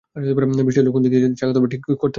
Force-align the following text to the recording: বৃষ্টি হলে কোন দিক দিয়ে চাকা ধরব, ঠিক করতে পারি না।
বৃষ্টি 0.65 0.79
হলে 0.81 0.91
কোন 0.91 1.01
দিক 1.03 1.11
দিয়ে 1.13 1.29
চাকা 1.35 1.51
ধরব, 1.53 1.65
ঠিক 1.67 1.81
করতে 1.81 1.95
পারি 1.95 1.99
না। 2.01 2.09